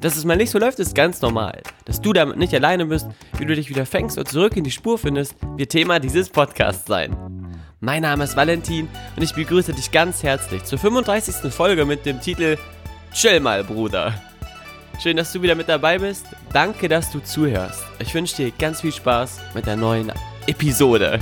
[0.00, 1.62] Dass es mal nicht so läuft, ist ganz normal.
[1.84, 3.06] Dass du damit nicht alleine bist,
[3.38, 6.86] wie du dich wieder fängst und zurück in die Spur findest, wird Thema dieses Podcasts
[6.86, 7.16] sein.
[7.80, 11.52] Mein Name ist Valentin und ich begrüße dich ganz herzlich zur 35.
[11.52, 12.56] Folge mit dem Titel
[13.12, 14.14] Chill mal, Bruder.
[15.02, 16.26] Schön, dass du wieder mit dabei bist.
[16.52, 17.82] Danke, dass du zuhörst.
[17.98, 20.12] Ich wünsche dir ganz viel Spaß mit der neuen
[20.46, 21.20] Episode.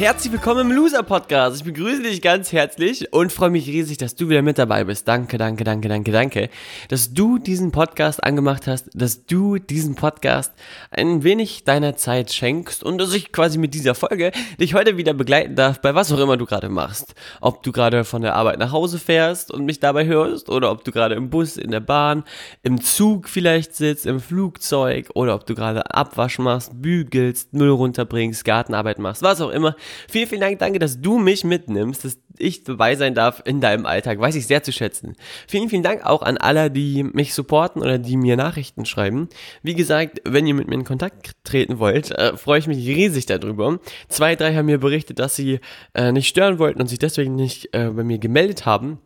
[0.00, 1.58] Herzlich willkommen im Loser Podcast.
[1.58, 5.06] Ich begrüße dich ganz herzlich und freue mich riesig, dass du wieder mit dabei bist.
[5.06, 6.48] Danke, danke, danke, danke, danke,
[6.88, 10.54] dass du diesen Podcast angemacht hast, dass du diesen Podcast
[10.90, 15.12] ein wenig deiner Zeit schenkst und dass ich quasi mit dieser Folge dich heute wieder
[15.12, 17.14] begleiten darf, bei was auch immer du gerade machst.
[17.42, 20.82] Ob du gerade von der Arbeit nach Hause fährst und mich dabei hörst oder ob
[20.82, 22.24] du gerade im Bus, in der Bahn,
[22.62, 28.46] im Zug vielleicht sitzt, im Flugzeug oder ob du gerade Abwasch machst, bügelst, Müll runterbringst,
[28.46, 29.76] Gartenarbeit machst, was auch immer.
[30.08, 33.86] Vielen, vielen Dank, danke, dass du mich mitnimmst, dass ich dabei sein darf in deinem
[33.86, 34.18] Alltag.
[34.18, 35.16] Weiß ich sehr zu schätzen.
[35.46, 39.28] Vielen, vielen Dank auch an alle, die mich supporten oder die mir Nachrichten schreiben.
[39.62, 43.26] Wie gesagt, wenn ihr mit mir in Kontakt treten wollt, äh, freue ich mich riesig
[43.26, 43.78] darüber.
[44.08, 45.60] Zwei, drei haben mir berichtet, dass sie
[45.94, 48.98] äh, nicht stören wollten und sich deswegen nicht äh, bei mir gemeldet haben.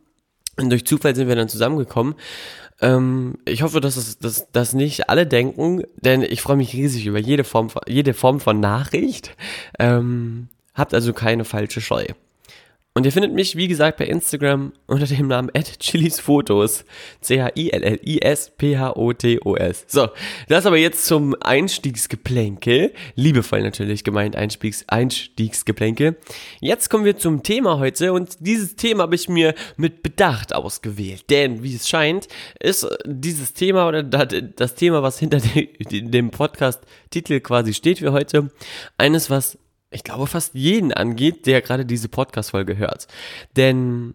[0.57, 2.15] Und durch Zufall sind wir dann zusammengekommen.
[2.81, 7.05] Ähm, ich hoffe, dass es dass, dass nicht alle denken, denn ich freue mich riesig
[7.05, 9.35] über jede Form von, jede Form von Nachricht.
[9.79, 12.05] Ähm, Habt also keine falsche Scheu.
[12.97, 15.51] Und ihr findet mich, wie gesagt, bei Instagram unter dem Namen
[15.81, 16.85] @chilisfotos.
[17.19, 19.85] C-H-I-L-L-I-S-P-H-O-T-O-S.
[19.89, 20.07] So,
[20.47, 22.93] das aber jetzt zum Einstiegsgeplänkel.
[23.15, 26.15] Liebevoll natürlich gemeint, Einstiegs Einstiegsgeplänkel.
[26.61, 31.29] Jetzt kommen wir zum Thema heute und dieses Thema habe ich mir mit Bedacht ausgewählt.
[31.29, 32.29] Denn, wie es scheint,
[32.61, 38.51] ist dieses Thema oder das Thema, was hinter dem Podcast-Titel quasi steht für heute,
[38.97, 39.57] eines, was
[39.89, 43.07] ich glaube, fast jeden angeht, der gerade diese Podcast-Folge hört.
[43.55, 44.13] Denn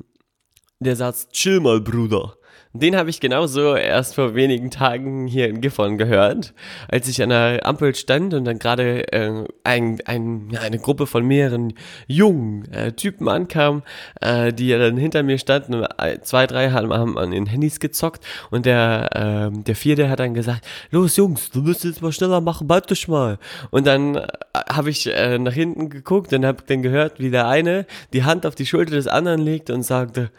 [0.79, 2.37] der Satz, chill mal, Bruder,
[2.73, 6.55] den habe ich genauso erst vor wenigen Tagen hier in Gifhorn gehört,
[6.89, 11.27] als ich an der Ampel stand und dann gerade äh, ein, ein, eine Gruppe von
[11.27, 11.75] mehreren
[12.07, 13.83] jungen äh, Typen ankam,
[14.21, 18.25] äh, die dann hinter mir standen äh, zwei, drei haben, haben an den Handys gezockt
[18.51, 22.41] und der, äh, der vierte hat dann gesagt, los Jungs, du musst jetzt mal schneller
[22.41, 23.39] machen, bald dich mal.
[23.71, 24.29] Und dann äh,
[24.71, 28.47] habe ich äh, nach hinten geguckt und habe dann gehört, wie der eine die Hand
[28.47, 30.31] auf die Schulter des anderen legte und sagte,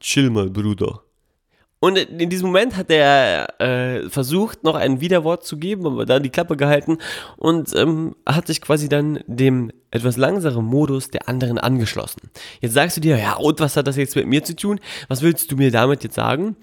[0.00, 1.07] chill mal, Bruder.
[1.80, 6.22] Und in diesem Moment hat er äh, versucht, noch ein Widerwort zu geben, aber dann
[6.22, 6.98] die Klappe gehalten
[7.36, 12.30] und ähm, hat sich quasi dann dem etwas langsameren Modus der anderen angeschlossen.
[12.60, 14.80] Jetzt sagst du dir, ja, und was hat das jetzt mit mir zu tun?
[15.06, 16.56] Was willst du mir damit jetzt sagen?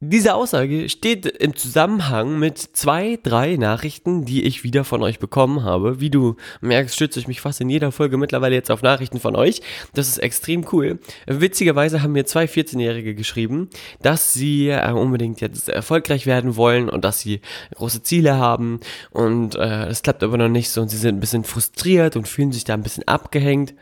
[0.00, 5.64] Diese Aussage steht im Zusammenhang mit zwei, drei Nachrichten, die ich wieder von euch bekommen
[5.64, 5.98] habe.
[5.98, 9.34] Wie du merkst, stütze ich mich fast in jeder Folge mittlerweile jetzt auf Nachrichten von
[9.34, 9.60] euch.
[9.94, 11.00] Das ist extrem cool.
[11.26, 13.70] Witzigerweise haben mir zwei 14-Jährige geschrieben,
[14.00, 17.40] dass sie äh, unbedingt jetzt erfolgreich werden wollen und dass sie
[17.74, 18.78] große Ziele haben
[19.10, 22.28] und äh, es klappt aber noch nicht so und sie sind ein bisschen frustriert und
[22.28, 23.74] fühlen sich da ein bisschen abgehängt.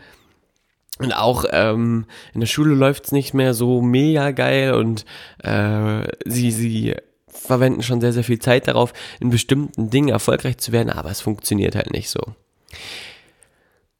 [0.98, 5.04] Und auch ähm, in der Schule läuft's nicht mehr so mega geil und
[5.42, 6.94] äh, sie, sie
[7.26, 11.20] verwenden schon sehr, sehr viel Zeit darauf, in bestimmten Dingen erfolgreich zu werden, aber es
[11.20, 12.20] funktioniert halt nicht so.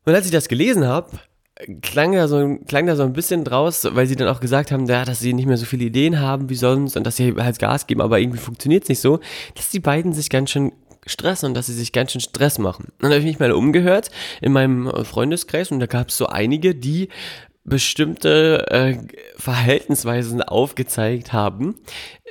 [0.06, 1.19] Und als ich das gelesen habe,
[1.83, 4.87] klang da so, klang da so ein bisschen draus, weil sie dann auch gesagt haben,
[4.87, 7.59] ja, dass sie nicht mehr so viele Ideen haben wie sonst und dass sie halt
[7.59, 9.21] Gas geben, aber irgendwie funktioniert's nicht so,
[9.55, 10.73] dass die beiden sich ganz schön
[11.06, 12.93] Stress und dass sie sich ganz schön Stress machen.
[12.99, 14.11] Dann habe ich mich mal umgehört
[14.41, 17.08] in meinem Freundeskreis und da gab es so einige, die
[17.67, 18.97] bestimmte äh,
[19.37, 21.75] Verhaltensweisen aufgezeigt haben,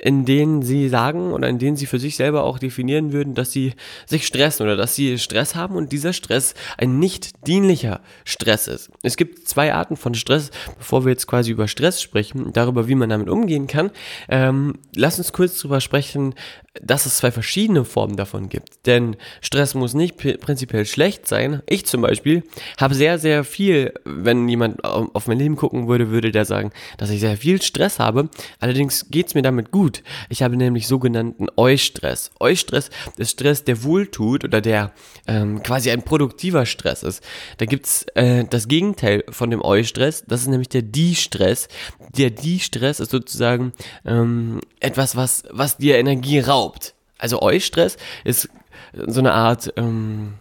[0.02, 3.52] in denen sie sagen oder in denen sie für sich selber auch definieren würden, dass
[3.52, 3.74] sie
[4.06, 8.92] sich stressen oder dass sie Stress haben und dieser Stress ein nicht dienlicher Stress ist.
[9.04, 12.96] Es gibt zwei Arten von Stress, bevor wir jetzt quasi über Stress sprechen, darüber, wie
[12.96, 13.92] man damit umgehen kann.
[14.30, 16.34] Ähm, lass uns kurz darüber sprechen,
[16.82, 18.86] dass es zwei verschiedene Formen davon gibt.
[18.86, 21.62] Denn Stress muss nicht prinzipiell schlecht sein.
[21.68, 22.44] Ich zum Beispiel
[22.80, 26.72] habe sehr, sehr viel, wenn jemand auf auf mein Leben gucken würde, würde der sagen,
[26.98, 28.30] dass ich sehr viel Stress habe.
[28.60, 30.04] Allerdings geht's mir damit gut.
[30.30, 32.32] Ich habe nämlich sogenannten Eustress.
[32.40, 34.92] Eustress ist Stress, der wohltut oder der
[35.28, 37.24] ähm, quasi ein produktiver Stress ist.
[37.58, 40.24] Da gibt's äh, das Gegenteil von dem Eustress.
[40.28, 41.68] Das ist nämlich der Die-Stress.
[42.16, 43.74] Der Die-Stress ist sozusagen
[44.06, 46.94] ähm, etwas, was, was dir Energie raubt.
[47.18, 48.50] Also Eustress ist
[48.94, 50.36] so eine Art ähm,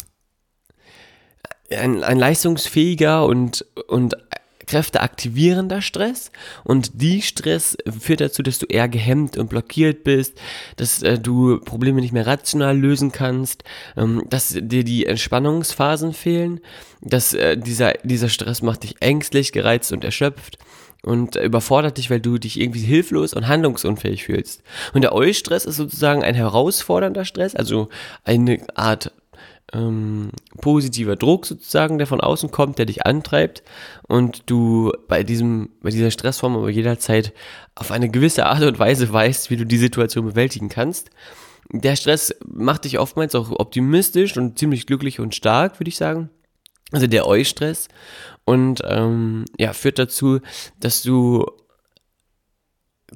[1.70, 4.16] ein, ein leistungsfähiger und, und
[4.66, 6.30] kräfteaktivierender Stress
[6.64, 10.38] und die Stress führt dazu, dass du eher gehemmt und blockiert bist,
[10.76, 13.64] dass äh, du Probleme nicht mehr rational lösen kannst,
[13.96, 16.60] ähm, dass dir die Entspannungsphasen fehlen,
[17.00, 20.58] dass äh, dieser, dieser Stress macht dich ängstlich, gereizt und erschöpft
[21.04, 24.62] und überfordert dich, weil du dich irgendwie hilflos und handlungsunfähig fühlst.
[24.94, 27.88] Und der Eustress ist sozusagen ein herausfordernder Stress, also
[28.24, 29.12] eine Art
[29.74, 30.30] ähm,
[30.60, 33.62] positiver Druck sozusagen, der von außen kommt, der dich antreibt
[34.06, 37.32] und du bei diesem, bei dieser Stressform aber jederzeit
[37.74, 41.10] auf eine gewisse Art und Weise weißt, wie du die Situation bewältigen kannst.
[41.72, 46.30] Der Stress macht dich oftmals auch optimistisch und ziemlich glücklich und stark, würde ich sagen.
[46.92, 47.88] Also der Eustress
[48.44, 50.40] und ähm, ja, führt dazu,
[50.78, 51.46] dass du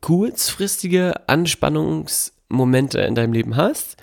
[0.00, 3.96] kurzfristige Anspannungsmomente in deinem Leben hast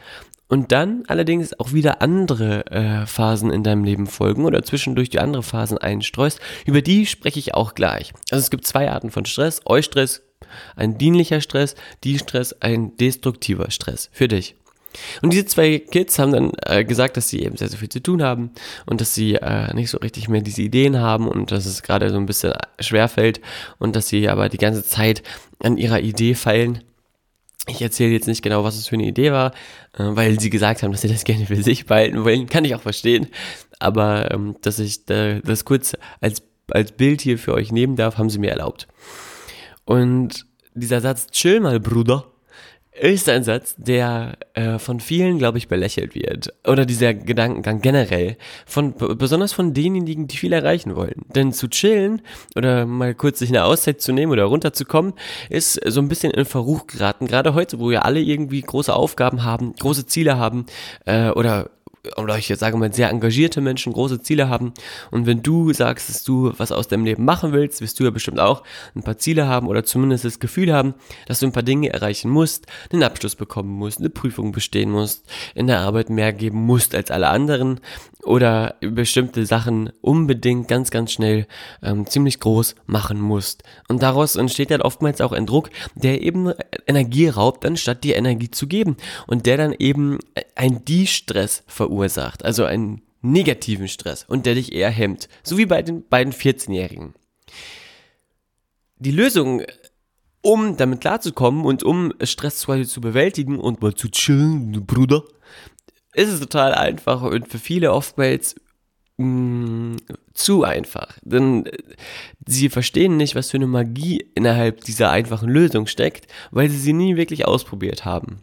[0.47, 5.19] und dann allerdings auch wieder andere äh, Phasen in deinem Leben folgen oder zwischendurch die
[5.19, 6.39] andere Phasen einstreust.
[6.65, 8.13] Über die spreche ich auch gleich.
[8.29, 9.61] Also es gibt zwei Arten von Stress.
[9.65, 10.21] Eustress,
[10.75, 14.55] ein dienlicher Stress, die Stress, ein destruktiver Stress für dich.
[15.21, 18.01] Und diese zwei Kids haben dann äh, gesagt, dass sie eben sehr, sehr viel zu
[18.01, 18.51] tun haben
[18.85, 22.09] und dass sie äh, nicht so richtig mehr diese Ideen haben und dass es gerade
[22.09, 23.41] so ein bisschen schwer fällt
[23.77, 25.21] und dass sie aber die ganze Zeit
[25.59, 26.81] an ihrer Idee feilen
[27.67, 29.51] ich erzähle jetzt nicht genau, was es für eine Idee war,
[29.93, 32.47] äh, weil sie gesagt haben, dass sie das gerne für sich behalten wollen.
[32.47, 33.27] Kann ich auch verstehen.
[33.79, 36.41] Aber ähm, dass ich das kurz als,
[36.71, 38.87] als Bild hier für euch nehmen darf, haben sie mir erlaubt.
[39.83, 42.25] Und dieser Satz, chill mal, Bruder,
[42.99, 46.53] ist ein Satz, der äh, von vielen, glaube ich, belächelt wird.
[46.65, 48.37] Oder dieser Gedankengang generell.
[48.65, 51.25] Von, besonders von denjenigen, die viel erreichen wollen.
[51.35, 52.21] Denn zu chillen
[52.55, 55.13] oder mal kurz sich eine Auszeit zu nehmen oder runterzukommen,
[55.49, 57.27] ist so ein bisschen in Verruch geraten.
[57.27, 60.65] Gerade heute, wo ja alle irgendwie große Aufgaben haben, große Ziele haben
[61.05, 61.69] äh, oder
[62.17, 64.73] oder ich sage mal, sehr engagierte Menschen große Ziele haben.
[65.11, 68.09] Und wenn du sagst, dass du was aus deinem Leben machen willst, wirst du ja
[68.09, 68.63] bestimmt auch
[68.95, 70.93] ein paar Ziele haben oder zumindest das Gefühl haben,
[71.27, 75.25] dass du ein paar Dinge erreichen musst, einen Abschluss bekommen musst, eine Prüfung bestehen musst,
[75.53, 77.79] in der Arbeit mehr geben musst als alle anderen
[78.25, 81.47] oder bestimmte Sachen unbedingt ganz, ganz schnell
[81.81, 83.63] ähm, ziemlich groß machen musst.
[83.87, 86.53] Und daraus entsteht dann oftmals auch ein Druck, der eben
[86.87, 88.97] Energie raubt, anstatt dir Energie zu geben.
[89.27, 90.19] Und der dann eben
[90.55, 95.29] ein Die-Stress verursacht, also einen negativen Stress und der dich eher hemmt.
[95.43, 97.13] So wie bei den beiden 14-Jährigen.
[98.97, 99.63] Die Lösung
[100.45, 105.23] um damit klarzukommen und um Stress zu bewältigen und mal zu chillen, Bruder,
[106.15, 108.55] ist es total einfach und für viele oftmals
[109.17, 109.97] mh, mm,
[110.33, 111.17] zu einfach.
[111.23, 111.77] Denn äh,
[112.45, 116.93] sie verstehen nicht, was für eine Magie innerhalb dieser einfachen Lösung steckt, weil sie sie
[116.93, 118.41] nie wirklich ausprobiert haben.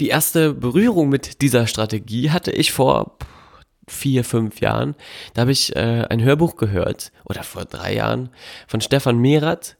[0.00, 3.16] Die erste Berührung mit dieser Strategie hatte ich vor
[3.88, 4.94] vier, fünf Jahren.
[5.34, 8.30] Da habe ich äh, ein Hörbuch gehört, oder vor drei Jahren,
[8.66, 9.76] von Stefan Merath.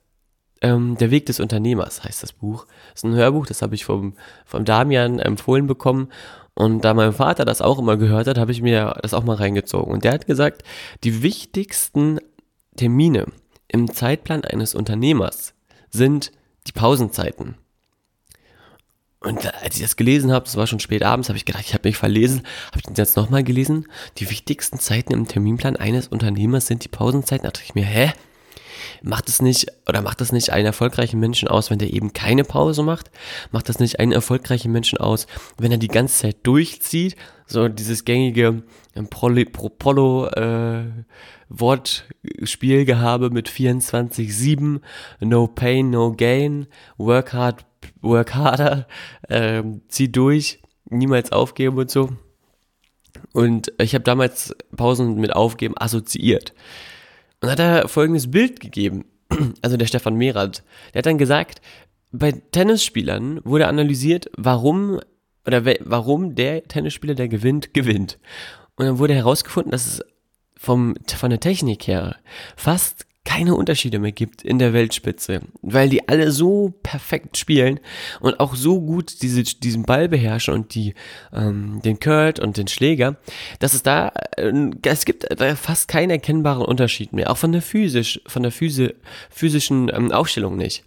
[0.60, 2.66] Ähm, Der Weg des Unternehmers heißt das Buch.
[2.92, 6.08] Das ist ein Hörbuch, das habe ich vom, vom Damian empfohlen bekommen.
[6.58, 9.36] Und da mein Vater das auch immer gehört hat, habe ich mir das auch mal
[9.36, 9.92] reingezogen.
[9.92, 10.64] Und der hat gesagt,
[11.04, 12.18] die wichtigsten
[12.74, 13.26] Termine
[13.68, 15.54] im Zeitplan eines Unternehmers
[15.88, 16.32] sind
[16.66, 17.54] die Pausenzeiten.
[19.20, 21.74] Und als ich das gelesen habe, das war schon spät abends, habe ich gedacht, ich
[21.74, 23.86] habe mich verlesen, habe ich das jetzt nochmal gelesen.
[24.16, 27.44] Die wichtigsten Zeiten im Terminplan eines Unternehmers sind die Pausenzeiten.
[27.44, 28.12] Da dachte ich mir, hä?
[29.02, 32.44] Macht es nicht, oder macht das nicht einen erfolgreichen Menschen aus, wenn der eben keine
[32.44, 33.10] Pause macht?
[33.50, 35.26] Macht das nicht einen erfolgreichen Menschen aus,
[35.58, 37.16] wenn er die ganze Zeit durchzieht?
[37.46, 38.62] So dieses gängige
[38.94, 40.84] ähm, Polo, äh,
[41.48, 44.80] Wortspielgehabe mit 24-7,
[45.20, 46.66] no pain, no gain,
[46.98, 47.64] work hard,
[48.02, 48.86] work harder,
[49.28, 52.10] äh, zieh durch, niemals aufgeben und so.
[53.32, 56.52] Und ich habe damals Pausen mit Aufgeben assoziiert.
[57.40, 59.04] Und hat er folgendes Bild gegeben.
[59.62, 60.62] Also der Stefan Merath.
[60.92, 61.60] Der hat dann gesagt,
[62.10, 65.00] bei Tennisspielern wurde analysiert, warum
[65.46, 68.18] oder warum der Tennisspieler, der gewinnt, gewinnt.
[68.76, 70.04] Und dann wurde herausgefunden, dass es
[70.56, 72.16] vom, von der Technik her
[72.56, 77.78] fast keine Unterschiede mehr gibt in der Weltspitze, weil die alle so perfekt spielen
[78.20, 80.94] und auch so gut diese, diesen Ball beherrschen und die,
[81.34, 83.18] ähm, den Kurt und den Schläger,
[83.58, 87.60] dass es da, äh, es gibt da fast keinen erkennbaren Unterschied mehr, auch von der
[87.60, 88.94] physisch, von der Physi
[89.28, 90.84] physischen ähm, Aufstellung nicht.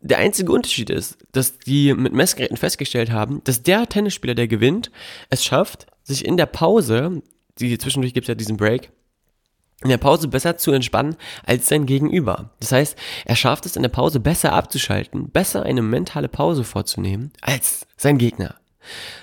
[0.00, 4.90] Der einzige Unterschied ist, dass die mit Messgeräten festgestellt haben, dass der Tennisspieler, der gewinnt,
[5.28, 7.22] es schafft, sich in der Pause,
[7.58, 8.90] die zwischendurch gibt es ja diesen Break,
[9.84, 12.50] in der Pause besser zu entspannen als sein Gegenüber.
[12.58, 17.32] Das heißt, er schafft es in der Pause besser abzuschalten, besser eine mentale Pause vorzunehmen
[17.42, 18.56] als sein Gegner.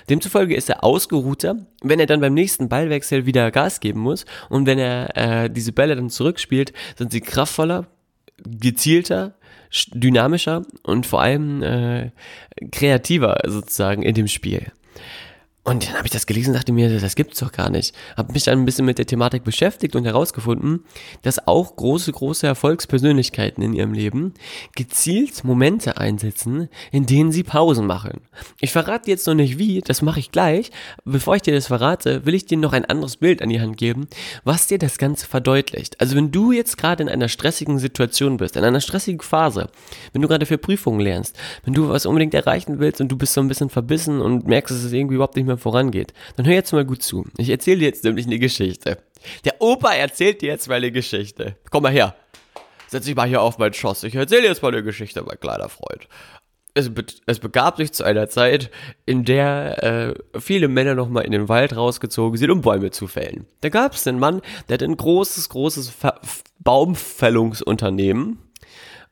[0.08, 4.66] Demzufolge ist er ausgeruhter, wenn er dann beim nächsten Ballwechsel wieder Gas geben muss und
[4.66, 7.86] wenn er äh, diese Bälle dann zurückspielt, sind sie kraftvoller,
[8.44, 9.34] gezielter,
[9.92, 12.10] dynamischer und vor allem äh,
[12.70, 14.72] kreativer sozusagen in dem Spiel.
[15.64, 17.94] Und dann habe ich das gelesen und dachte mir, das gibt's doch gar nicht.
[18.16, 20.84] Habe mich dann ein bisschen mit der Thematik beschäftigt und herausgefunden,
[21.22, 24.34] dass auch große, große Erfolgspersönlichkeiten in ihrem Leben
[24.74, 28.22] gezielt Momente einsetzen, in denen sie Pausen machen.
[28.60, 30.72] Ich verrate jetzt noch nicht wie, das mache ich gleich.
[31.04, 33.76] Bevor ich dir das verrate, will ich dir noch ein anderes Bild an die Hand
[33.76, 34.08] geben,
[34.42, 36.00] was dir das Ganze verdeutlicht.
[36.00, 39.70] Also wenn du jetzt gerade in einer stressigen Situation bist, in einer stressigen Phase,
[40.12, 43.34] wenn du gerade für Prüfungen lernst, wenn du was unbedingt erreichen willst und du bist
[43.34, 46.54] so ein bisschen verbissen und merkst, es irgendwie überhaupt nicht mehr mehr vorangeht, dann hör
[46.54, 47.26] jetzt mal gut zu.
[47.38, 48.98] Ich erzähle dir jetzt nämlich eine Geschichte.
[49.44, 51.56] Der Opa erzählt dir jetzt mal eine Geschichte.
[51.70, 52.14] Komm mal her.
[52.88, 54.02] Setz dich mal hier auf mein Schoss.
[54.02, 56.08] Ich erzähle jetzt mal eine Geschichte, mein kleiner Freund.
[56.74, 58.70] Es, be es, begab sich zu einer Zeit,
[59.04, 63.46] in der äh, viele Männer nochmal in den Wald rausgezogen sind, um Bäume zu fällen.
[63.60, 66.20] Da gab es einen Mann, der hat ein großes, großes Ver
[66.60, 68.38] Baumfällungsunternehmen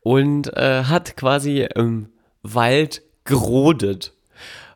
[0.01, 2.09] und äh, hat quasi im
[2.43, 4.15] Wald gerodet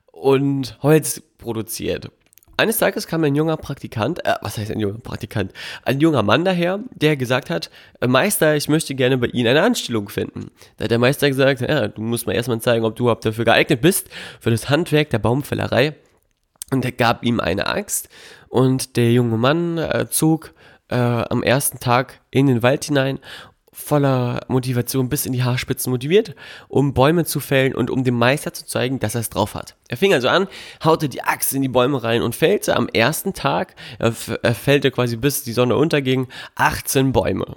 [0.06, 2.10] und Holz produziert.
[2.56, 5.52] Eines Tages kam ein junger Praktikant, äh, was heißt ein junger Praktikant?
[5.84, 7.70] Ein junger Mann daher, der gesagt hat,
[8.00, 10.50] äh, Meister, ich möchte gerne bei Ihnen eine Anstellung finden.
[10.76, 13.44] Da hat der Meister gesagt, ja, du musst mir erstmal zeigen, ob du überhaupt dafür
[13.44, 14.08] geeignet bist,
[14.40, 15.94] für das Handwerk der Baumfällerei.
[16.70, 18.08] Und er gab ihm eine Axt
[18.48, 20.54] und der junge Mann äh, zog
[20.88, 23.18] äh, am ersten Tag in den Wald hinein
[23.74, 26.34] voller Motivation bis in die Haarspitzen motiviert,
[26.68, 29.74] um Bäume zu fällen und um dem Meister zu zeigen, dass er es drauf hat.
[29.88, 30.46] Er fing also an,
[30.82, 34.90] haute die Axt in die Bäume rein und fällte am ersten Tag, er, er fällte
[34.90, 37.56] quasi bis die Sonne unterging, 18 Bäume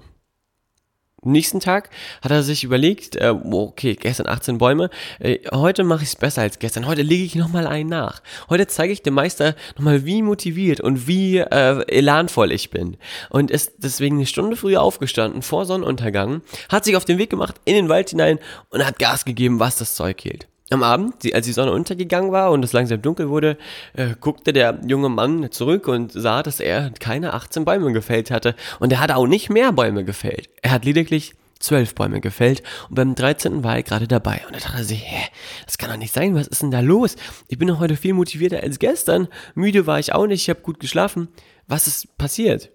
[1.24, 1.89] nächsten Tag
[2.21, 6.41] hat er sich überlegt, äh, okay, gestern 18 Bäume, äh, heute mache ich es besser
[6.41, 8.21] als gestern, heute lege ich nochmal einen nach.
[8.50, 12.97] Heute zeige ich dem Meister nochmal, wie motiviert und wie äh, elanvoll ich bin.
[13.29, 17.55] Und ist deswegen eine Stunde früher aufgestanden, vor Sonnenuntergang, hat sich auf den Weg gemacht
[17.65, 20.47] in den Wald hinein und hat Gas gegeben, was das Zeug hielt.
[20.69, 23.57] Am Abend, als die Sonne untergegangen war und es langsam dunkel wurde,
[23.93, 28.53] äh, guckte der junge Mann zurück und sah, dass er keine 18 Bäume gefällt hatte.
[28.79, 30.50] Und er hatte auch nicht mehr Bäume gefällt.
[30.62, 33.63] Er hat lediglich zwölf Bäume gefällt und beim 13.
[33.63, 34.41] war er gerade dabei.
[34.45, 35.29] Und da dachte er sich, hä,
[35.65, 37.15] das kann doch nicht sein, was ist denn da los?
[37.47, 39.27] Ich bin doch heute viel motivierter als gestern.
[39.55, 41.29] Müde war ich auch nicht, ich habe gut geschlafen.
[41.67, 42.71] Was ist passiert?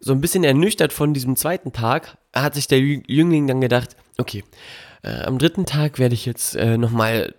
[0.00, 4.42] So ein bisschen ernüchtert von diesem zweiten Tag hat sich der Jüngling dann gedacht, okay,
[5.02, 7.34] äh, am dritten Tag werde ich jetzt äh, nochmal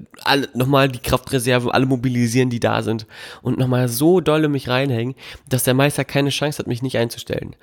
[0.53, 3.07] noch mal die Kraftreserven alle mobilisieren, die da sind
[3.41, 5.15] und nochmal so dolle mich reinhängen,
[5.47, 7.55] dass der Meister keine Chance hat, mich nicht einzustellen.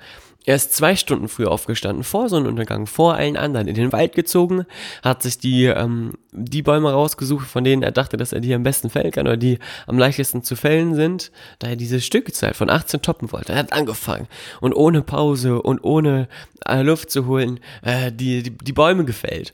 [0.43, 4.65] Er ist zwei Stunden früher aufgestanden, vor Sonnenuntergang, vor allen anderen, in den Wald gezogen,
[5.03, 8.63] hat sich die, ähm, die Bäume rausgesucht, von denen er dachte, dass er die am
[8.63, 12.71] besten fällen kann oder die am leichtesten zu fällen sind, da er diese Stückzahl von
[12.71, 13.53] 18 toppen wollte.
[13.53, 14.27] Er hat angefangen
[14.61, 16.27] und ohne Pause und ohne
[16.65, 19.53] äh, Luft zu holen, äh, die, die, die Bäume gefällt.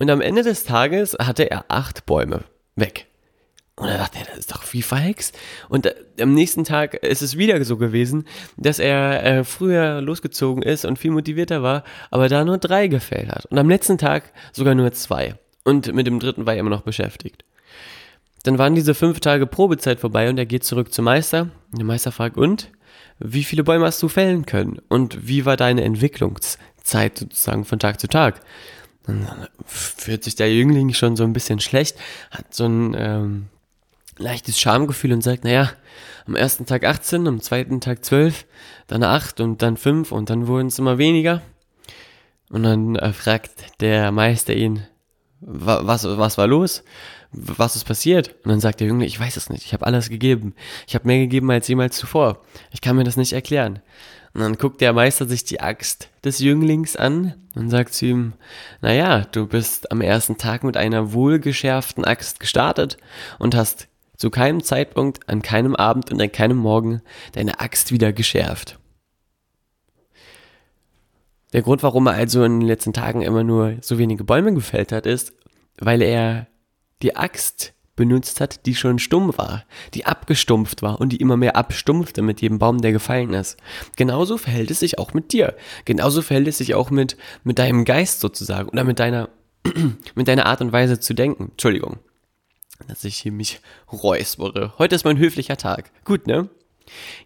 [0.00, 3.06] Und am Ende des Tages hatte er acht Bäume weg.
[3.76, 5.38] Und er dachte das ist doch wie verhext.
[5.68, 8.24] Und äh, am nächsten Tag ist es wieder so gewesen,
[8.56, 13.28] dass er äh, früher losgezogen ist und viel motivierter war, aber da nur drei gefällt
[13.28, 13.44] hat.
[13.46, 15.34] Und am letzten Tag sogar nur zwei.
[15.64, 17.44] Und mit dem dritten war er immer noch beschäftigt.
[18.42, 21.50] Dann waren diese fünf Tage Probezeit vorbei und er geht zurück zum Meister.
[21.72, 22.70] Der Meister fragt, und?
[23.18, 24.80] Wie viele Bäume hast du fällen können?
[24.88, 28.40] Und wie war deine Entwicklungszeit sozusagen von Tag zu Tag?
[29.06, 29.26] Dann
[29.64, 31.96] fühlt sich der Jüngling schon so ein bisschen schlecht,
[32.30, 33.46] hat so ein ähm,
[34.18, 35.70] leichtes Schamgefühl und sagt, naja,
[36.26, 38.46] am ersten Tag 18, am zweiten Tag 12,
[38.86, 41.42] dann 8 und dann 5 und dann wurden es immer weniger.
[42.50, 44.86] Und dann äh, fragt der Meister ihn,
[45.40, 46.84] was, was war los?
[47.32, 48.34] Was ist passiert?
[48.44, 50.54] Und dann sagt der Jüngling, ich weiß es nicht, ich habe alles gegeben.
[50.86, 52.42] Ich habe mehr gegeben als jemals zuvor.
[52.72, 53.80] Ich kann mir das nicht erklären.
[54.32, 58.32] Und dann guckt der Meister sich die Axt des Jünglings an und sagt zu ihm,
[58.80, 62.96] naja, du bist am ersten Tag mit einer wohlgeschärften Axt gestartet
[63.38, 68.12] und hast zu keinem Zeitpunkt, an keinem Abend und an keinem Morgen deine Axt wieder
[68.12, 68.78] geschärft.
[71.52, 74.92] Der Grund, warum er also in den letzten Tagen immer nur so wenige Bäume gefällt
[74.92, 75.32] hat, ist,
[75.78, 76.46] weil er
[77.02, 81.54] die Axt benutzt hat, die schon stumm war, die abgestumpft war und die immer mehr
[81.54, 83.58] abstumpfte mit jedem Baum, der gefallen ist.
[83.96, 85.54] Genauso verhält es sich auch mit dir.
[85.84, 89.28] Genauso verhält es sich auch mit, mit deinem Geist sozusagen oder mit deiner,
[90.14, 91.50] mit deiner Art und Weise zu denken.
[91.50, 91.98] Entschuldigung,
[92.88, 93.60] dass ich hier mich
[93.92, 94.72] räuspere.
[94.78, 95.90] Heute ist mein höflicher Tag.
[96.06, 96.48] Gut, ne?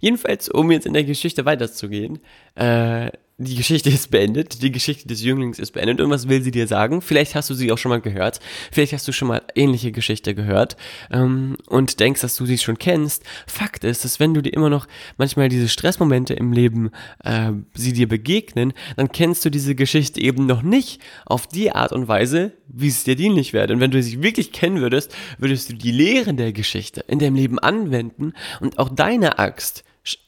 [0.01, 2.19] Jedenfalls, um jetzt in der Geschichte weiterzugehen,
[2.57, 6.53] äh, die Geschichte ist beendet, die Geschichte des Jünglings ist beendet und was will sie
[6.53, 7.03] dir sagen?
[7.03, 8.39] Vielleicht hast du sie auch schon mal gehört,
[8.71, 10.77] vielleicht hast du schon mal ähnliche Geschichte gehört
[11.11, 13.25] ähm, und denkst, dass du sie schon kennst.
[13.49, 14.87] Fakt ist, dass wenn du dir immer noch
[15.17, 16.91] manchmal diese Stressmomente im Leben,
[17.25, 21.93] äh, sie dir begegnen, dann kennst du diese Geschichte eben noch nicht auf die Art
[21.93, 23.73] und Weise, wie es dir dienlich wäre.
[23.73, 27.35] Und wenn du sie wirklich kennen würdest, würdest du die Lehren der Geschichte in deinem
[27.35, 29.83] Leben anwenden und auch deine Axt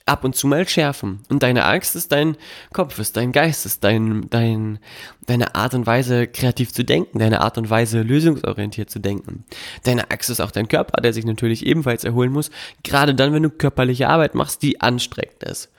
[0.06, 1.20] ab und zu mal schärfen.
[1.28, 2.36] Und deine Angst ist dein
[2.72, 4.78] Kopf, ist dein Geist, ist dein, dein,
[5.26, 9.44] deine Art und Weise, kreativ zu denken, deine Art und Weise, lösungsorientiert zu denken.
[9.84, 12.50] Deine Angst ist auch dein Körper, der sich natürlich ebenfalls erholen muss,
[12.84, 15.70] gerade dann, wenn du körperliche Arbeit machst, die anstrengend ist.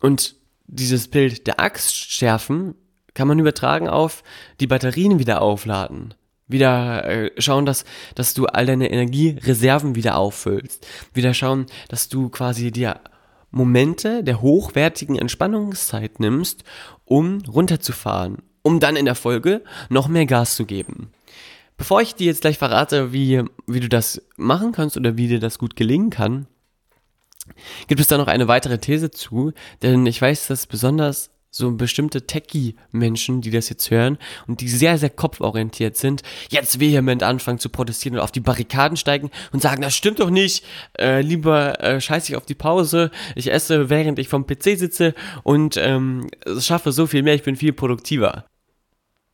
[0.00, 0.34] Und
[0.66, 2.74] dieses Bild der Axt schärfen
[3.14, 4.22] kann man übertragen auf
[4.60, 6.14] die Batterien wieder aufladen
[6.50, 10.86] wieder äh, schauen, dass, dass du all deine Energiereserven wieder auffüllst.
[11.14, 13.00] Wieder schauen, dass du quasi dir
[13.50, 16.64] Momente der hochwertigen Entspannungszeit nimmst,
[17.04, 21.10] um runterzufahren, um dann in der Folge noch mehr Gas zu geben.
[21.76, 25.40] Bevor ich dir jetzt gleich verrate, wie, wie du das machen kannst oder wie dir
[25.40, 26.46] das gut gelingen kann,
[27.88, 29.52] gibt es da noch eine weitere These zu,
[29.82, 34.98] denn ich weiß, dass besonders so bestimmte Techie-Menschen, die das jetzt hören und die sehr,
[34.98, 39.82] sehr kopforientiert sind, jetzt vehement anfangen zu protestieren und auf die Barrikaden steigen und sagen,
[39.82, 40.64] das stimmt doch nicht,
[40.98, 45.14] äh, lieber äh, scheiße ich auf die Pause, ich esse, während ich vom PC sitze
[45.42, 46.28] und ähm,
[46.60, 48.44] schaffe so viel mehr, ich bin viel produktiver.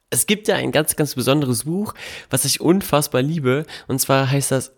[0.09, 1.93] Es gibt ja ein ganz, ganz besonderes Buch,
[2.31, 4.73] was ich unfassbar liebe, und zwar heißt das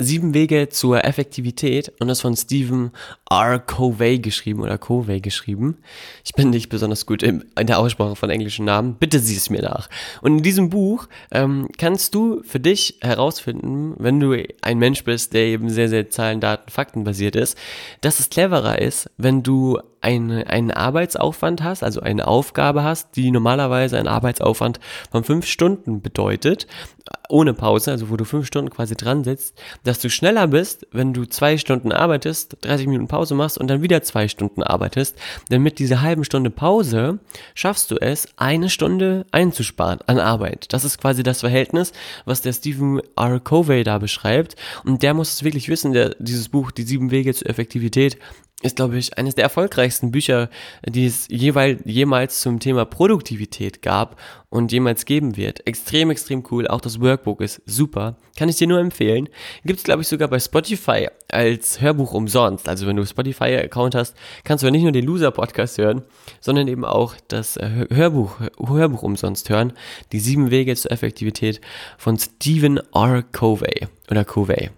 [0.00, 2.92] Sieben Wege zur Effektivität und das von Stephen
[3.28, 3.58] R.
[3.58, 5.78] Covey geschrieben oder Covey geschrieben.
[6.24, 8.94] Ich bin nicht besonders gut in, der Aussprache von englischen Namen.
[8.94, 9.88] Bitte sieh es mir nach.
[10.22, 15.34] Und in diesem Buch ähm, kannst du für dich herausfinden, wenn du ein Mensch bist,
[15.34, 17.58] der eben sehr, sehr Zahlen, Daten, Fakten basiert ist,
[18.00, 23.30] dass es cleverer ist, wenn du eine, einen Arbeitsaufwand hast, also eine Aufgabe hast, die
[23.30, 24.80] normalerweise einen Arbeitsaufwand
[25.10, 26.66] von fünf Stunden bedeutet,
[27.28, 31.12] ohne Pause, also wo du fünf Stunden quasi dran sitzt, dass du schneller bist, wenn
[31.12, 35.16] du zwei Stunden arbeitest, 30 Minuten Pause machst und dann wieder zwei Stunden arbeitest,
[35.50, 37.18] denn mit dieser halben Stunde Pause
[37.54, 40.72] schaffst du es, eine Stunde einzusparen an Arbeit.
[40.72, 41.92] Das ist quasi das Verhältnis,
[42.24, 43.40] was der Stephen R.
[43.40, 47.34] Covey da beschreibt und der muss es wirklich wissen, der dieses Buch, die sieben Wege
[47.34, 48.18] zur Effektivität,
[48.60, 50.50] ist, glaube ich, eines der erfolgreichsten Bücher,
[50.84, 55.64] die es jeweils, jemals zum Thema Produktivität gab und jemals geben wird.
[55.64, 56.66] Extrem, extrem cool.
[56.66, 58.16] Auch das Workbook ist super.
[58.36, 59.28] Kann ich dir nur empfehlen.
[59.64, 62.68] Gibt es, glaube ich, sogar bei Spotify als Hörbuch umsonst.
[62.68, 66.02] Also wenn du Spotify-Account hast, kannst du nicht nur den Loser-Podcast hören,
[66.40, 69.72] sondern eben auch das äh, Hörbuch, Hörbuch umsonst hören.
[70.10, 71.60] Die sieben Wege zur Effektivität
[71.96, 73.22] von Stephen R.
[73.22, 74.70] Covey oder Covey.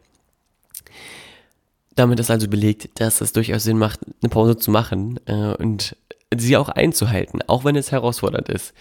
[1.94, 5.96] Damit ist also belegt, dass es durchaus Sinn macht, eine Pause zu machen äh, und
[6.36, 8.72] sie auch einzuhalten, auch wenn es herausfordernd ist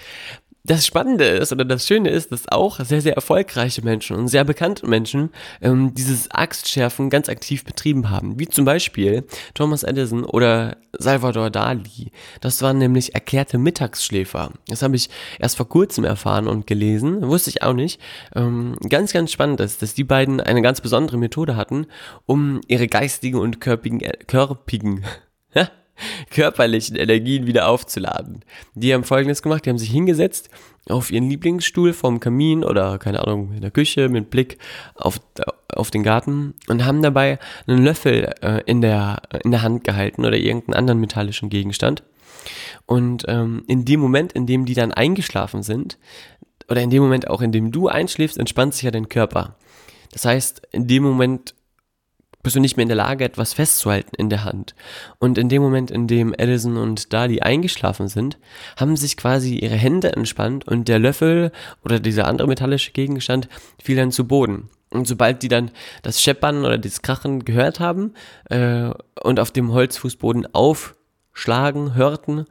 [0.64, 4.44] das Spannende ist oder das Schöne ist, dass auch sehr, sehr erfolgreiche Menschen und sehr
[4.44, 5.30] bekannte Menschen
[5.62, 8.40] ähm, dieses Axtschärfen ganz aktiv betrieben haben.
[8.40, 12.12] Wie zum Beispiel Thomas Edison oder Salvador Dali.
[12.42, 14.52] Das waren nämlich erklärte Mittagsschläfer.
[14.68, 17.28] Das habe ich erst vor kurzem erfahren und gelesen.
[17.28, 18.02] Wusste ich auch nicht.
[18.36, 21.88] Ähm, ganz, ganz spannend ist, dass die beiden eine ganz besondere Methode hatten,
[22.26, 25.06] um ihre geistigen und körpigen, äh, körpigen
[26.30, 28.44] körperlichen Energien wieder aufzuladen.
[28.74, 30.50] Die haben folgendes gemacht, die haben sich hingesetzt
[30.88, 34.58] auf ihren Lieblingsstuhl vorm Kamin oder keine Ahnung in der Küche mit Blick
[34.96, 35.20] auf,
[35.74, 40.26] auf den Garten und haben dabei einen Löffel äh, in, der, in der Hand gehalten
[40.26, 42.04] oder irgendeinen anderen metallischen Gegenstand.
[42.86, 45.98] Und ähm, in dem Moment, in dem die dann eingeschlafen sind,
[46.70, 49.56] oder in dem Moment auch, in dem du einschläfst, entspannt sich ja dein Körper.
[50.12, 51.56] Das heißt, in dem Moment
[52.42, 54.74] bist du nicht mehr in der Lage, etwas festzuhalten in der Hand.
[55.20, 58.38] Und in dem Moment, in dem Edison und Dali eingeschlafen sind,
[58.78, 61.52] haben sich quasi ihre Hände entspannt und der Löffel
[61.84, 63.50] oder dieser andere metallische Gegenstand
[63.82, 64.70] fiel dann zu Boden.
[64.90, 65.72] Und sobald die dann
[66.02, 68.14] das Scheppern oder das Krachen gehört haben
[68.50, 68.90] äh,
[69.22, 72.46] und auf dem Holzfußboden aufschlagen hörten,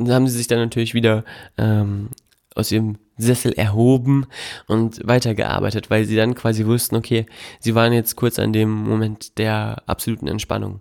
[0.00, 1.24] haben sie sich dann natürlich wieder
[1.56, 2.08] ähm,
[2.54, 4.26] aus ihrem Sessel erhoben
[4.66, 7.26] und weitergearbeitet, weil sie dann quasi wussten, okay,
[7.60, 10.80] sie waren jetzt kurz an dem Moment der absoluten Entspannung.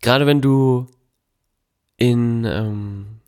[0.00, 0.86] Gerade wenn du
[1.96, 3.20] in, ähm,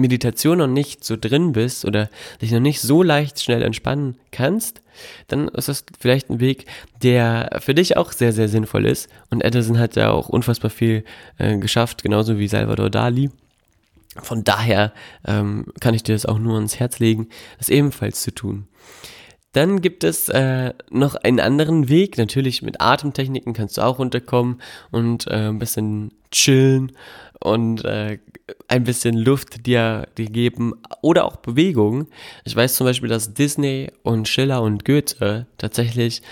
[0.00, 4.82] Meditation noch nicht so drin bist oder dich noch nicht so leicht schnell entspannen kannst,
[5.28, 6.66] dann ist das vielleicht ein Weg,
[7.02, 9.08] der für dich auch sehr, sehr sinnvoll ist.
[9.30, 11.04] Und Edison hat ja auch unfassbar viel
[11.38, 13.30] äh, geschafft, genauso wie Salvador Dali.
[14.16, 14.92] Von daher
[15.24, 18.66] ähm, kann ich dir das auch nur ans Herz legen, das ebenfalls zu tun.
[19.52, 22.18] Dann gibt es äh, noch einen anderen Weg.
[22.18, 26.92] Natürlich mit Atemtechniken kannst du auch runterkommen und äh, ein bisschen chillen
[27.40, 28.18] und äh,
[28.68, 32.08] ein bisschen Luft dir, dir geben oder auch Bewegung.
[32.44, 36.22] Ich weiß zum Beispiel, dass Disney und Schiller und Goethe tatsächlich,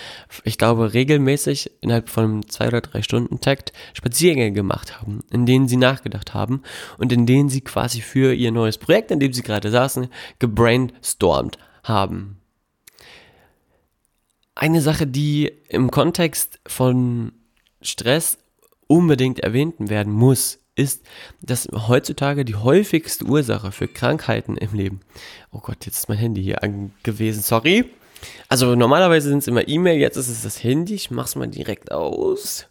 [0.45, 5.69] ich glaube, regelmäßig innerhalb von zwei oder drei Stunden Takt Spaziergänge gemacht haben, in denen
[5.69, 6.63] sie nachgedacht haben
[6.99, 10.09] und in denen sie quasi für ihr neues Projekt, in dem sie gerade saßen,
[10.39, 12.37] gebrainstormt haben.
[14.55, 17.33] Eine Sache, die im Kontext von
[17.81, 18.39] Stress
[18.89, 21.05] unbedingt erwähnt werden muss, ist,
[21.41, 25.01] dass heutzutage die häufigste Ursache für Krankheiten im Leben.
[25.53, 26.61] Oh Gott, jetzt ist mein Handy hier
[27.03, 27.85] gewesen, sorry.
[28.49, 30.95] Also normalerweise sind es immer E-Mail, jetzt ist es das Handy.
[30.95, 32.67] Ich mach's mal direkt aus.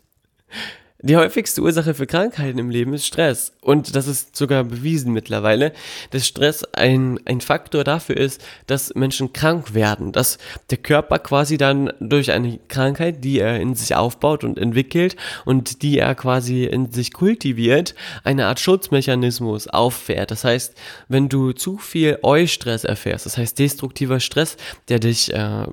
[1.03, 3.53] Die häufigste Ursache für Krankheiten im Leben ist Stress.
[3.61, 5.71] Und das ist sogar bewiesen mittlerweile,
[6.09, 10.11] dass Stress ein, ein Faktor dafür ist, dass Menschen krank werden.
[10.11, 10.39] Dass
[10.71, 15.83] der Körper quasi dann durch eine Krankheit, die er in sich aufbaut und entwickelt und
[15.83, 20.31] die er quasi in sich kultiviert, eine Art Schutzmechanismus auffährt.
[20.31, 20.73] Das heißt,
[21.09, 24.57] wenn du zu viel Eustress erfährst, das heißt destruktiver Stress,
[24.89, 25.67] der dich äh,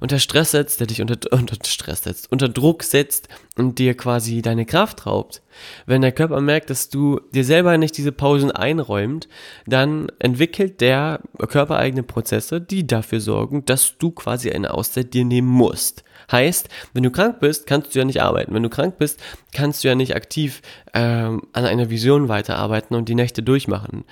[0.00, 4.42] unter Stress setzt, der dich unter, unter Stress setzt, unter Druck setzt und dir quasi
[4.54, 5.42] deine Kraft raubt.
[5.86, 9.28] Wenn der Körper merkt, dass du dir selber nicht diese Pausen einräumt,
[9.66, 15.24] dann entwickelt der Körper eigene Prozesse, die dafür sorgen, dass du quasi eine Auszeit dir
[15.24, 16.04] nehmen musst.
[16.30, 18.54] Heißt, wenn du krank bist, kannst du ja nicht arbeiten.
[18.54, 19.20] Wenn du krank bist,
[19.52, 20.62] kannst du ja nicht aktiv
[20.94, 24.04] ähm, an einer Vision weiterarbeiten und die Nächte durchmachen.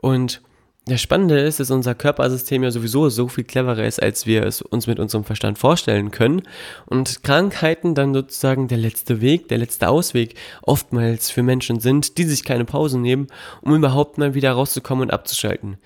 [0.00, 0.40] Und
[0.88, 4.62] das Spannende ist, dass unser Körpersystem ja sowieso so viel cleverer ist, als wir es
[4.62, 6.42] uns mit unserem Verstand vorstellen können.
[6.86, 12.24] Und Krankheiten dann sozusagen der letzte Weg, der letzte Ausweg oftmals für Menschen sind, die
[12.24, 13.28] sich keine Pausen nehmen,
[13.62, 15.78] um überhaupt mal wieder rauszukommen und abzuschalten.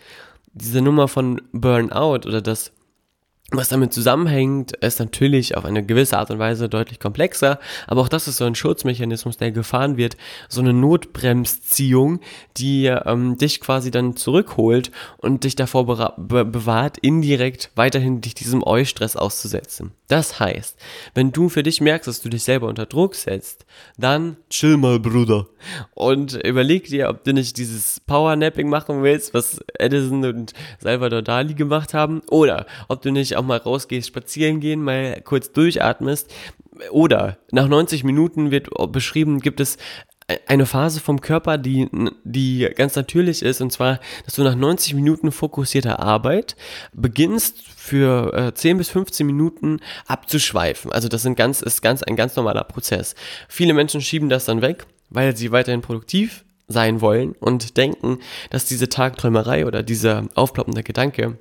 [0.54, 2.72] Diese Nummer von Burnout oder das
[3.52, 8.08] was damit zusammenhängt, ist natürlich auf eine gewisse Art und Weise deutlich komplexer, aber auch
[8.08, 10.16] das ist so ein Schutzmechanismus, der gefahren wird,
[10.48, 12.20] so eine Notbremsziehung,
[12.56, 15.86] die ähm, dich quasi dann zurückholt und dich davor
[16.16, 19.92] be bewahrt, indirekt weiterhin dich diesem Eustress auszusetzen.
[20.08, 20.76] Das heißt,
[21.14, 23.64] wenn du für dich merkst, dass du dich selber unter Druck setzt,
[23.96, 25.46] dann chill mal, Bruder.
[25.94, 31.54] Und überleg dir, ob du nicht dieses Powernapping machen willst, was Edison und Salvador Dali
[31.54, 36.32] gemacht haben, oder ob du nicht auch mal rausgehst, spazieren gehen, mal kurz durchatmest.
[36.90, 39.76] Oder nach 90 Minuten wird beschrieben, gibt es
[40.46, 41.88] eine Phase vom Körper, die,
[42.24, 46.56] die ganz natürlich ist, und zwar, dass du nach 90 Minuten fokussierter Arbeit
[46.92, 50.92] beginnst, für äh, 10 bis 15 Minuten abzuschweifen.
[50.92, 53.14] Also das sind ganz, ist ganz, ein ganz normaler Prozess.
[53.48, 58.64] Viele Menschen schieben das dann weg, weil sie weiterhin produktiv sein wollen und denken, dass
[58.64, 61.38] diese Tagträumerei oder dieser aufploppende Gedanke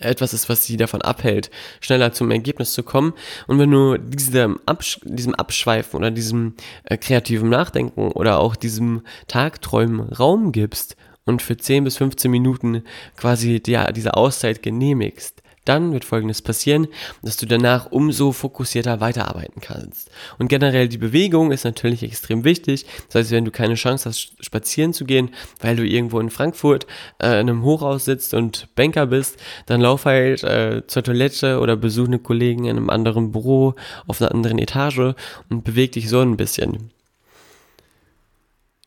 [0.00, 3.14] etwas ist, was sie davon abhält, schneller zum Ergebnis zu kommen.
[3.46, 9.02] Und wenn du diesem, Absch diesem Abschweifen oder diesem äh, kreativen Nachdenken oder auch diesem
[9.28, 12.82] Tagträumen Raum gibst und für 10 bis 15 Minuten
[13.16, 16.88] quasi ja, diese Auszeit genehmigst, dann wird folgendes passieren,
[17.22, 20.10] dass du danach umso fokussierter weiterarbeiten kannst.
[20.38, 22.86] Und generell die Bewegung ist natürlich extrem wichtig.
[23.06, 26.86] Das heißt, wenn du keine Chance hast, spazieren zu gehen, weil du irgendwo in Frankfurt
[27.22, 31.76] äh, in einem Hochhaus sitzt und Banker bist, dann lauf halt äh, zur Toilette oder
[31.76, 33.74] besuch eine Kollegen in einem anderen Büro
[34.06, 35.14] auf einer anderen Etage
[35.50, 36.90] und beweg dich so ein bisschen.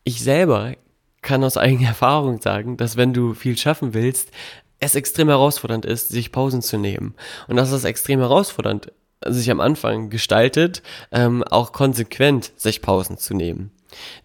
[0.04, 0.74] Ich selber
[1.22, 4.30] kann aus eigener Erfahrung sagen, dass wenn du viel schaffen willst,
[4.82, 7.14] es extrem herausfordernd ist, sich Pausen zu nehmen.
[7.46, 8.92] Und dass es extrem herausfordernd
[9.24, 13.70] sich am Anfang gestaltet, ähm, auch konsequent sich Pausen zu nehmen.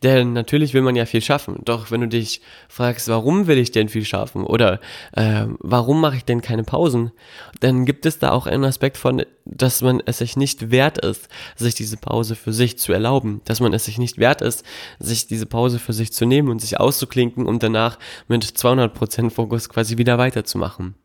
[0.04, 1.60] Denn natürlich will man ja viel schaffen.
[1.66, 4.80] Doch wenn du dich fragst, warum will ich denn viel schaffen oder
[5.14, 7.12] äh, warum mache ich denn keine Pausen,
[7.60, 11.30] dann gibt es da auch einen Aspekt von, dass man es sich nicht wert ist,
[11.56, 13.42] sich diese Pause für sich zu erlauben.
[13.46, 14.64] Dass man es sich nicht wert ist,
[15.00, 19.70] sich diese Pause für sich zu nehmen und sich auszuklinken, um danach mit 200% Fokus
[19.70, 20.96] quasi wieder weiterzumachen.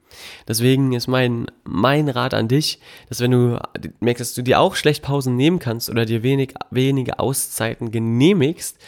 [0.48, 3.58] Deswegen ist mein, mein Rat an dich, dass wenn du
[4.00, 8.78] merkst, dass du dir auch schlecht Pausen nehmen kannst oder dir wenig, wenige Auszeiten genehmigst,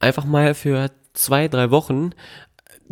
[0.00, 2.12] einfach mal für zwei, drei Wochen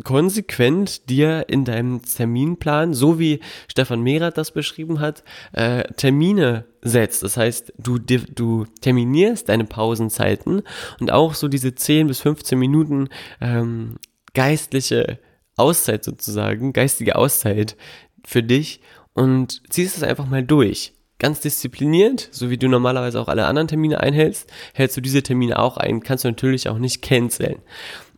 [0.03, 7.23] konsequent dir in deinem Terminplan, so wie Stefan Mehrath das beschrieben hat, äh, Termine setzt.
[7.23, 10.63] Das heißt, du, du terminierst deine Pausenzeiten
[10.99, 13.09] und auch so diese 10 bis 15 Minuten
[13.41, 13.97] ähm,
[14.35, 15.19] geistliche
[15.57, 17.77] Auszeit sozusagen, geistige Auszeit
[18.25, 18.81] für dich
[19.13, 20.93] und ziehst es einfach mal durch.
[21.19, 25.59] Ganz diszipliniert, so wie du normalerweise auch alle anderen Termine einhältst, hältst du diese Termine
[25.59, 27.61] auch ein, kannst du natürlich auch nicht canceln.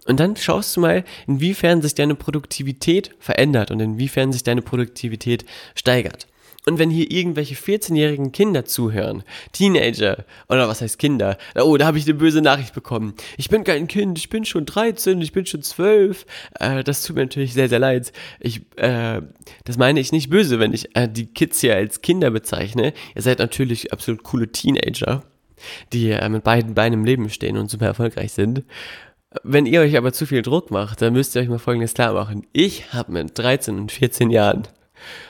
[0.07, 5.44] Und dann schaust du mal, inwiefern sich deine Produktivität verändert und inwiefern sich deine Produktivität
[5.75, 6.27] steigert.
[6.68, 11.98] Und wenn hier irgendwelche 14-jährigen Kinder zuhören, Teenager, oder was heißt Kinder, oh, da habe
[11.98, 13.14] ich eine böse Nachricht bekommen.
[13.37, 16.26] Ich bin kein Kind, ich bin schon 13, ich bin schon 12.
[16.59, 18.12] Äh, das tut mir natürlich sehr, sehr leid.
[18.40, 19.22] Ich, äh,
[19.64, 22.92] das meine ich nicht böse, wenn ich äh, die Kids hier als Kinder bezeichne.
[23.14, 25.22] Ihr seid natürlich absolut coole Teenager,
[25.92, 28.64] die äh, mit beiden Beinen im Leben stehen und super erfolgreich sind.
[29.44, 32.14] Wenn ihr euch aber zu viel Druck macht, dann müsst ihr euch mal Folgendes klar
[32.14, 32.44] machen.
[32.52, 34.66] Ich habe mit 13 und 14 Jahren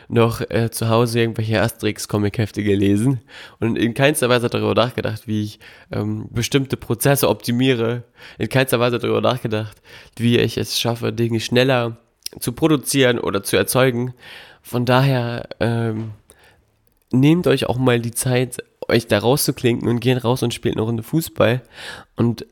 [0.09, 3.21] noch äh, zu Hause irgendwelche Asterix-Comic-Hefte gelesen.
[3.61, 5.59] Und in keinster Weise darüber nachgedacht, wie ich
[5.93, 8.05] ähm, bestimmte Prozesse optimiere,
[8.39, 9.81] in keinster Weise darüber nachgedacht,
[10.17, 11.97] wie ich es schaffe, Dinge schneller
[12.41, 14.15] zu produzieren oder zu erzeugen.
[14.63, 16.13] Von daher ähm,
[17.13, 20.85] nehmt euch auch mal die Zeit, euch da rauszuklinken und geht raus und spielt eine
[20.85, 21.63] Runde Fußball.
[22.17, 22.47] Und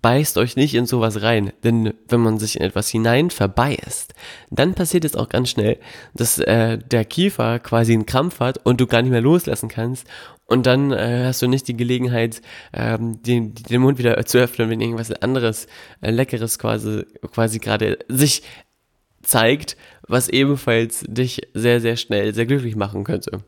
[0.00, 1.52] beißt euch nicht in sowas rein.
[1.64, 4.14] Denn wenn man sich in etwas hinein verbeißt,
[4.50, 5.78] dann passiert es auch ganz schnell,
[6.14, 10.06] dass äh, der Kiefer quasi einen Krampf hat und du gar nicht mehr loslassen kannst.
[10.46, 12.40] Und dann äh, hast du nicht die Gelegenheit,
[12.72, 15.66] ähm, den, den Mund wieder zu öffnen, wenn irgendwas anderes,
[16.00, 18.42] äh, Leckeres quasi, quasi gerade sich
[19.22, 23.44] zeigt, was ebenfalls dich sehr, sehr schnell sehr glücklich machen könnte.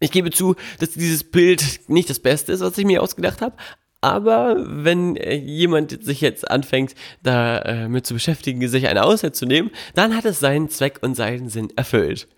[0.00, 3.56] Ich gebe zu, dass dieses Bild nicht das Beste ist, was ich mir ausgedacht habe,
[4.04, 9.46] aber wenn äh, jemand sich jetzt anfängt, da äh, zu beschäftigen, sich eine Auszeit zu
[9.46, 12.28] nehmen, dann hat es seinen Zweck und seinen Sinn erfüllt.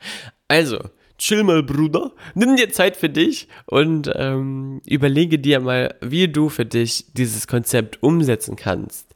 [0.46, 0.78] Also,
[1.18, 6.50] chill mal, Bruder, nimm dir Zeit für dich und ähm, überlege dir mal, wie du
[6.50, 9.12] für dich dieses Konzept umsetzen kannst.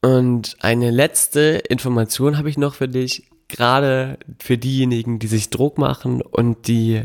[0.00, 5.76] Und eine letzte Information habe ich noch für dich, gerade für diejenigen, die sich Druck
[5.76, 7.02] machen und die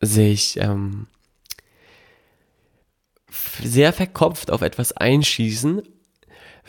[0.00, 1.08] sich ähm,
[3.30, 5.82] sehr verkopft auf etwas einschießen,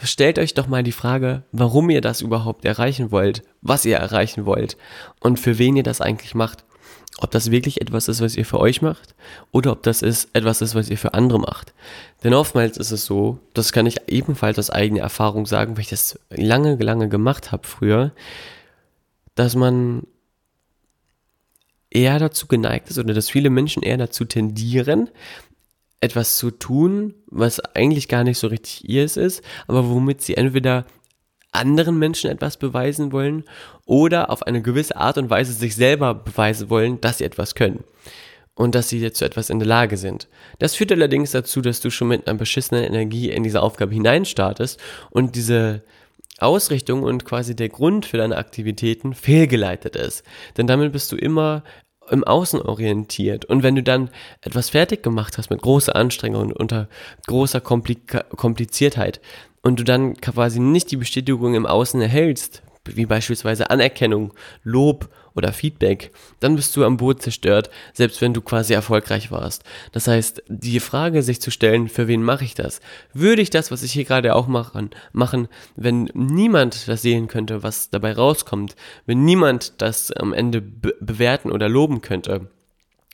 [0.03, 4.45] stellt euch doch mal die Frage, warum ihr das überhaupt erreichen wollt, was ihr erreichen
[4.45, 4.77] wollt
[5.19, 6.63] und für wen ihr das eigentlich macht.
[7.21, 9.13] Ob das wirklich etwas ist, was ihr für euch macht
[9.51, 11.73] oder ob das ist etwas ist, was ihr für andere macht.
[12.23, 15.89] Denn oftmals ist es so, das kann ich ebenfalls aus eigener Erfahrung sagen, weil ich
[15.89, 18.13] das lange, lange gemacht habe früher,
[19.35, 20.03] dass man
[21.89, 25.09] eher dazu geneigt ist oder dass viele Menschen eher dazu tendieren,
[26.01, 30.85] etwas zu tun, was eigentlich gar nicht so richtig ihrs ist, aber womit sie entweder
[31.51, 33.43] anderen Menschen etwas beweisen wollen
[33.85, 37.83] oder auf eine gewisse Art und Weise sich selber beweisen wollen, dass sie etwas können
[38.53, 40.27] und dass sie zu etwas in der Lage sind.
[40.59, 44.79] Das führt allerdings dazu, dass du schon mit einer beschissenen Energie in diese Aufgabe hineinstartest
[45.09, 45.83] und diese
[46.39, 50.23] Ausrichtung und quasi der Grund für deine Aktivitäten fehlgeleitet ist.
[50.57, 51.63] Denn damit bist du immer
[52.11, 53.45] im Außen orientiert.
[53.45, 54.09] Und wenn du dann
[54.41, 56.87] etwas fertig gemacht hast mit großer Anstrengung und unter
[57.27, 59.21] großer Komplika Kompliziertheit
[59.61, 65.53] und du dann quasi nicht die Bestätigung im Außen erhältst, wie beispielsweise Anerkennung, Lob oder
[65.53, 69.63] Feedback, dann bist du am Boot zerstört, selbst wenn du quasi erfolgreich warst.
[69.91, 72.81] Das heißt, die Frage sich zu stellen, für wen mache ich das?
[73.13, 77.63] Würde ich das, was ich hier gerade auch machen, machen, wenn niemand das sehen könnte,
[77.63, 82.49] was dabei rauskommt, wenn niemand das am Ende be bewerten oder loben könnte?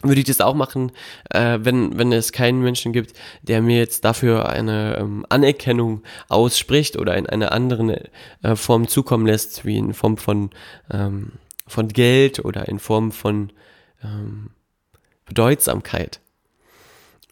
[0.07, 0.91] würde ich das auch machen,
[1.29, 6.97] äh, wenn, wenn es keinen Menschen gibt, der mir jetzt dafür eine ähm, Anerkennung ausspricht
[6.97, 10.51] oder in einer anderen äh, Form zukommen lässt, wie in Form von,
[10.91, 11.33] ähm,
[11.67, 13.51] von Geld oder in Form von
[14.03, 14.51] ähm,
[15.25, 16.19] Bedeutsamkeit.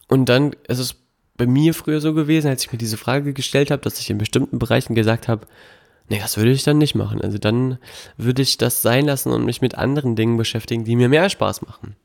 [0.08, 0.96] Und dann ist es
[1.36, 4.18] bei mir früher so gewesen, als ich mir diese Frage gestellt habe, dass ich in
[4.18, 5.46] bestimmten Bereichen gesagt habe,
[6.08, 7.20] nee, das würde ich dann nicht machen.
[7.20, 7.78] Also dann
[8.16, 11.62] würde ich das sein lassen und mich mit anderen Dingen beschäftigen, die mir mehr Spaß
[11.62, 11.96] machen.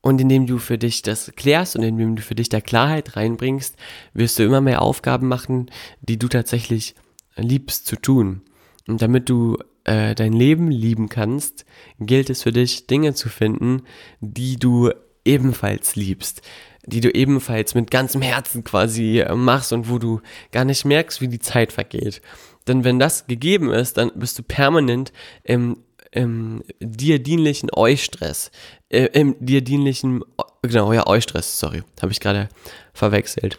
[0.00, 3.76] Und indem du für dich das klärst und indem du für dich da Klarheit reinbringst,
[4.14, 6.94] wirst du immer mehr Aufgaben machen, die du tatsächlich
[7.36, 8.42] liebst zu tun.
[8.86, 9.58] Und damit du
[9.88, 11.64] äh, dein Leben lieben kannst,
[11.98, 13.82] gilt es für dich, Dinge zu finden,
[14.20, 14.90] die du
[15.24, 16.42] ebenfalls liebst,
[16.86, 20.20] die du ebenfalls mit ganzem Herzen quasi äh, machst und wo du
[20.52, 22.20] gar nicht merkst, wie die Zeit vergeht.
[22.66, 25.78] Denn wenn das gegeben ist, dann bist du permanent im
[26.10, 28.50] im dir dienlichen Eustress,
[28.88, 30.24] äh, im dir dienlichen,
[30.62, 32.48] genau, ja, Eustress, sorry, habe ich gerade
[32.94, 33.58] verwechselt.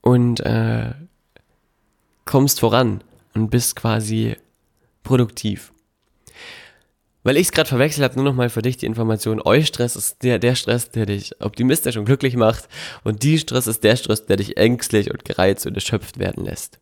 [0.00, 0.92] Und äh,
[2.24, 3.02] kommst voran
[3.34, 4.36] und bist quasi
[5.02, 5.72] produktiv.
[7.22, 9.42] weil ich es gerade verwechselt habe, nur nochmal für dich die Information.
[9.44, 12.68] Eustress ist der, der Stress, der dich optimistisch und glücklich macht.
[13.04, 16.80] Und die Stress ist der Stress, der dich ängstlich und gereizt und erschöpft werden lässt.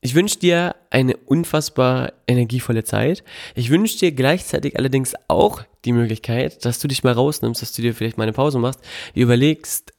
[0.00, 3.22] Ich wünsche dir eine unfassbar energievolle Zeit.
[3.54, 7.82] Ich wünsche dir gleichzeitig allerdings auch die Möglichkeit, dass du dich mal rausnimmst, dass du
[7.82, 8.80] dir vielleicht mal eine Pause machst,
[9.14, 9.92] dir überlegst,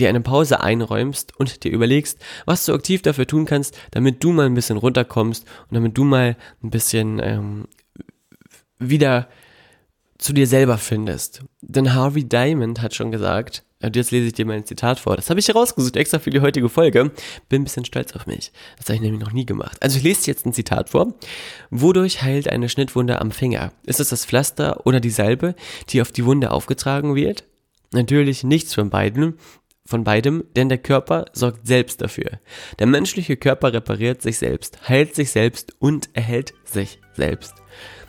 [0.00, 4.32] dir eine Pause einräumst und dir überlegst, was du aktiv dafür tun kannst, damit du
[4.32, 7.64] mal ein bisschen runterkommst und damit du mal ein bisschen ähm,
[8.78, 9.28] wieder
[10.18, 11.42] zu dir selber findest.
[11.62, 15.16] Denn Harvey Diamond hat schon gesagt, und jetzt lese ich dir mal ein Zitat vor.
[15.16, 17.10] Das habe ich herausgesucht, extra für die heutige Folge.
[17.48, 18.52] Bin ein bisschen stolz auf mich.
[18.76, 19.78] Das habe ich nämlich noch nie gemacht.
[19.80, 21.14] Also ich lese jetzt ein Zitat vor.
[21.70, 23.72] Wodurch heilt eine Schnittwunde am Finger?
[23.86, 25.54] Ist es das Pflaster oder die Salbe,
[25.88, 27.44] die auf die Wunde aufgetragen wird?
[27.92, 29.38] Natürlich nichts von beiden,
[29.90, 32.38] von beidem, denn der Körper sorgt selbst dafür.
[32.78, 37.54] Der menschliche Körper repariert sich selbst, heilt sich selbst und erhält sich selbst.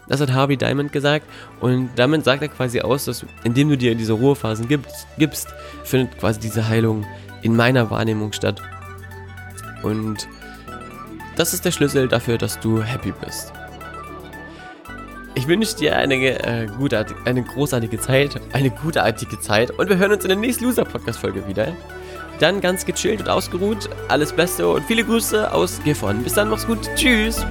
[0.08, 1.26] Das hat Harvey Diamond gesagt
[1.60, 5.48] und damit sagt er quasi aus, dass indem du dir diese Ruhephasen gibst, gibst
[5.84, 7.06] findet quasi diese Heilung
[7.42, 8.62] in meiner Wahrnehmung statt.
[9.82, 10.28] Und
[11.36, 13.54] das ist der Schlüssel dafür, dass du happy bist.
[15.34, 20.12] Ich wünsche dir eine, äh, gute, eine großartige Zeit, eine gutartige Zeit und wir hören
[20.12, 21.74] uns in der nächsten Loser-Podcast-Folge wieder.
[22.40, 23.90] Dann ganz gechillt und ausgeruht.
[24.10, 26.24] Alles Beste und viele Grüße aus Gifhorn.
[26.24, 26.90] Bis dann, mach's gut.
[26.96, 27.46] Tschüss.